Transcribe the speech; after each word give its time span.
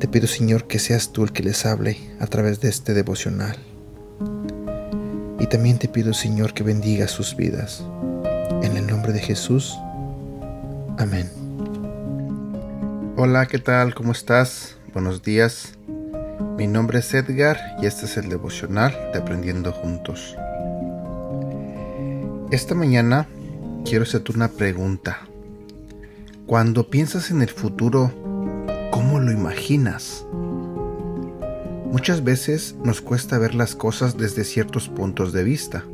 Te 0.00 0.08
pido, 0.08 0.26
Señor, 0.26 0.66
que 0.66 0.78
seas 0.78 1.12
tú 1.12 1.24
el 1.24 1.32
que 1.32 1.42
les 1.42 1.66
hable 1.66 1.98
a 2.20 2.26
través 2.26 2.62
de 2.62 2.70
este 2.70 2.94
devocional. 2.94 3.58
Y 5.38 5.46
también 5.46 5.78
te 5.78 5.88
pido, 5.88 6.14
Señor, 6.14 6.54
que 6.54 6.62
bendiga 6.62 7.06
sus 7.06 7.36
vidas. 7.36 7.84
En 8.62 8.78
el 8.78 8.86
nombre 8.86 9.12
de 9.12 9.20
Jesús. 9.20 9.76
Amén. 10.96 11.30
Hola, 13.18 13.44
¿qué 13.44 13.58
tal? 13.58 13.94
¿Cómo 13.94 14.12
estás? 14.12 14.78
Buenos 14.94 15.22
días. 15.22 15.74
Mi 16.56 16.66
nombre 16.66 17.00
es 17.00 17.12
Edgar 17.12 17.58
y 17.82 17.84
este 17.84 18.06
es 18.06 18.16
el 18.16 18.30
devocional 18.30 18.96
de 19.12 19.18
Aprendiendo 19.18 19.70
Juntos. 19.70 20.34
Esta 22.50 22.74
mañana 22.74 23.28
quiero 23.84 24.04
hacerte 24.04 24.32
una 24.32 24.48
pregunta. 24.48 25.18
Cuando 26.46 26.88
piensas 26.88 27.30
en 27.30 27.42
el 27.42 27.50
futuro, 27.50 28.19
¿cómo 28.90 29.20
lo 29.20 29.32
imaginas? 29.32 30.26
Muchas 31.90 32.22
veces 32.22 32.76
nos 32.84 33.00
cuesta 33.00 33.38
ver 33.38 33.54
las 33.54 33.74
cosas 33.74 34.16
desde 34.16 34.44
ciertos 34.44 34.88
puntos 34.88 35.32
de 35.32 35.44
vista, 35.44 35.84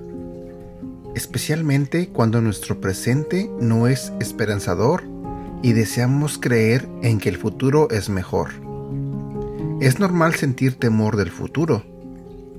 especialmente 1.15 2.09
cuando 2.09 2.41
nuestro 2.41 2.81
presente 2.81 3.51
no 3.61 3.87
es 3.87 4.13
esperanzador 4.21 5.05
y 5.63 5.73
deseamos 5.73 6.39
creer 6.39 6.89
en 7.03 7.19
que 7.19 7.29
el 7.29 7.39
futuro 7.39 7.89
es 7.91 8.09
mejor. 8.09 8.51
Es 9.81 9.99
normal 9.99 10.35
sentir 10.35 10.79
temor 10.79 11.17
del 11.17 11.31
futuro, 11.31 11.83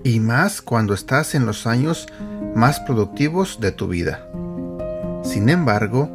y 0.03 0.19
más 0.19 0.61
cuando 0.61 0.93
estás 0.93 1.35
en 1.35 1.45
los 1.45 1.67
años 1.67 2.07
más 2.55 2.79
productivos 2.79 3.59
de 3.59 3.71
tu 3.71 3.87
vida. 3.87 4.27
Sin 5.23 5.49
embargo, 5.49 6.09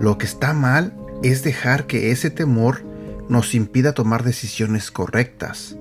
lo 0.00 0.18
que 0.18 0.26
está 0.26 0.52
mal 0.52 0.92
es 1.22 1.42
dejar 1.42 1.86
que 1.86 2.10
ese 2.10 2.30
temor 2.30 2.85
nos 3.28 3.54
impida 3.54 3.92
tomar 3.92 4.22
decisiones 4.22 4.90
correctas. 4.90 5.76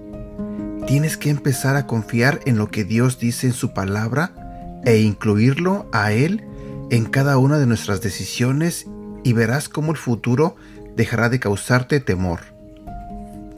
Tienes 0.87 1.17
que 1.17 1.29
empezar 1.29 1.75
a 1.75 1.87
confiar 1.87 2.39
en 2.45 2.57
lo 2.57 2.69
que 2.69 2.83
Dios 2.83 3.19
dice 3.19 3.47
en 3.47 3.53
su 3.53 3.73
palabra 3.73 4.81
e 4.85 4.99
incluirlo 4.99 5.87
a 5.91 6.11
Él 6.11 6.43
en 6.91 7.05
cada 7.05 7.37
una 7.37 7.57
de 7.57 7.65
nuestras 7.65 8.01
decisiones 8.01 8.87
y 9.23 9.33
verás 9.33 9.69
cómo 9.69 9.91
el 9.91 9.97
futuro 9.97 10.55
dejará 10.95 11.29
de 11.29 11.39
causarte 11.39 11.99
temor. 11.99 12.41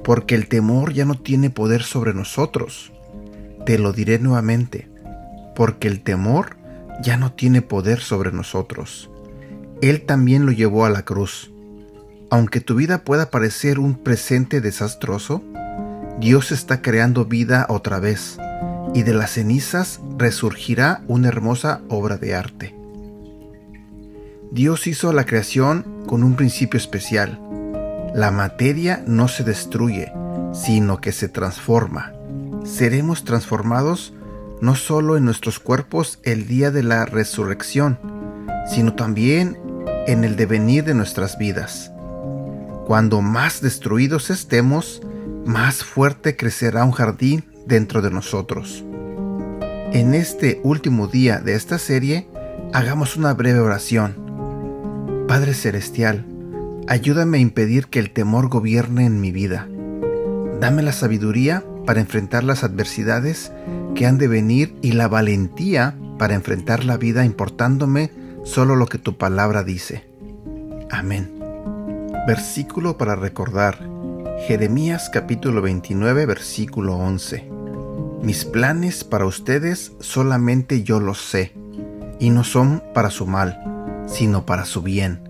Porque 0.03 0.35
el 0.35 0.47
temor 0.47 0.93
ya 0.93 1.03
no 1.03 1.19
tiene 1.19 1.49
poder 1.49 1.83
sobre 1.83 2.13
nosotros. 2.13 2.93
Te 3.65 3.77
lo 3.77 3.91
diré 3.91 4.19
nuevamente. 4.19 4.89
Porque 5.53 5.89
el 5.89 6.01
temor 6.01 6.55
ya 7.03 7.17
no 7.17 7.33
tiene 7.33 7.61
poder 7.61 7.99
sobre 7.99 8.31
nosotros. 8.31 9.09
Él 9.81 10.05
también 10.05 10.45
lo 10.45 10.53
llevó 10.53 10.85
a 10.85 10.89
la 10.89 11.03
cruz 11.03 11.51
aunque 12.29 12.61
tu 12.61 12.75
vida 12.75 13.03
pueda 13.03 13.29
parecer 13.29 13.79
un 13.79 13.95
presente 13.95 14.61
desastroso, 14.61 15.43
Dios 16.19 16.51
está 16.51 16.81
creando 16.81 17.25
vida 17.25 17.65
otra 17.69 17.99
vez 17.99 18.37
y 18.93 19.03
de 19.03 19.13
las 19.13 19.31
cenizas 19.31 20.01
resurgirá 20.17 21.03
una 21.07 21.27
hermosa 21.27 21.81
obra 21.89 22.17
de 22.17 22.35
arte. 22.35 22.75
Dios 24.51 24.87
hizo 24.87 25.13
la 25.13 25.25
creación 25.25 25.85
con 26.07 26.23
un 26.23 26.35
principio 26.35 26.77
especial. 26.77 27.39
La 28.15 28.31
materia 28.31 29.03
no 29.05 29.27
se 29.27 29.43
destruye, 29.43 30.11
sino 30.53 30.99
que 30.99 31.11
se 31.11 31.29
transforma. 31.29 32.13
Seremos 32.65 33.23
transformados 33.23 34.13
no 34.61 34.75
solo 34.75 35.17
en 35.17 35.25
nuestros 35.25 35.59
cuerpos 35.59 36.19
el 36.23 36.47
día 36.47 36.71
de 36.71 36.81
la 36.81 37.05
resurrección, 37.05 37.99
sino 38.67 38.95
también 38.95 39.59
en 40.07 40.23
el 40.23 40.35
devenir 40.35 40.83
de 40.83 40.93
nuestras 40.93 41.37
vidas. 41.37 41.91
Cuando 42.87 43.21
más 43.21 43.59
destruidos 43.59 44.29
estemos, 44.29 45.01
más 45.45 45.83
fuerte 45.83 46.37
crecerá 46.37 46.85
un 46.85 46.93
jardín 46.93 47.43
dentro 47.65 48.01
de 48.01 48.11
nosotros. 48.11 48.85
En 49.91 50.13
este 50.13 50.61
último 50.63 51.07
día 51.07 51.39
de 51.39 51.55
esta 51.55 51.79
serie, 51.79 52.29
hagamos 52.71 53.17
una 53.17 53.33
breve 53.33 53.59
oración. 53.59 54.15
Padre 55.27 55.53
Celestial, 55.53 56.25
ayúdame 56.87 57.39
a 57.39 57.41
impedir 57.41 57.87
que 57.87 57.99
el 57.99 58.11
temor 58.11 58.47
gobierne 58.47 59.05
en 59.05 59.19
mi 59.19 59.33
vida. 59.33 59.67
Dame 60.61 60.81
la 60.81 60.93
sabiduría 60.93 61.65
para 61.85 61.99
enfrentar 61.99 62.45
las 62.45 62.63
adversidades 62.63 63.51
que 63.95 64.05
han 64.05 64.17
de 64.17 64.29
venir 64.29 64.77
y 64.81 64.93
la 64.93 65.09
valentía 65.09 65.97
para 66.17 66.35
enfrentar 66.35 66.85
la 66.85 66.95
vida 66.95 67.25
importándome 67.25 68.11
solo 68.45 68.77
lo 68.77 68.85
que 68.85 68.97
tu 68.97 69.17
palabra 69.17 69.65
dice. 69.65 70.07
Amén. 70.89 71.36
Versículo 72.27 72.97
para 72.97 73.15
recordar. 73.15 73.89
Jeremías 74.47 75.09
capítulo 75.09 75.61
29 75.61 76.25
versículo 76.25 76.97
11. 76.97 77.49
Mis 78.21 78.43
planes 78.43 79.05
para 79.05 79.25
ustedes 79.25 79.93
solamente 80.01 80.83
yo 80.83 80.99
los 80.99 81.21
sé, 81.21 81.53
y 82.19 82.29
no 82.29 82.43
son 82.43 82.83
para 82.93 83.11
su 83.11 83.27
mal, 83.27 84.03
sino 84.07 84.45
para 84.45 84.65
su 84.65 84.81
bien. 84.81 85.21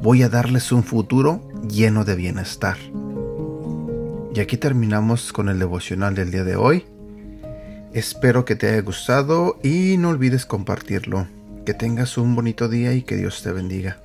Voy 0.00 0.22
a 0.22 0.28
darles 0.28 0.70
un 0.70 0.84
futuro 0.84 1.42
lleno 1.68 2.04
de 2.04 2.14
bienestar. 2.14 2.76
Y 4.32 4.38
aquí 4.38 4.56
terminamos 4.58 5.32
con 5.32 5.48
el 5.48 5.58
devocional 5.58 6.14
del 6.14 6.30
día 6.30 6.44
de 6.44 6.54
hoy. 6.54 6.84
Espero 7.92 8.44
que 8.44 8.54
te 8.54 8.68
haya 8.68 8.82
gustado 8.82 9.58
y 9.64 9.96
no 9.98 10.10
olvides 10.10 10.46
compartirlo. 10.46 11.26
Que 11.66 11.74
tengas 11.74 12.16
un 12.16 12.36
bonito 12.36 12.68
día 12.68 12.92
y 12.92 13.02
que 13.02 13.16
Dios 13.16 13.42
te 13.42 13.50
bendiga. 13.50 13.98